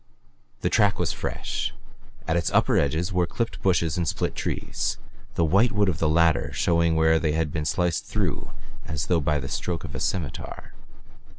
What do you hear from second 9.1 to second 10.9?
by the stroke of a scimitar.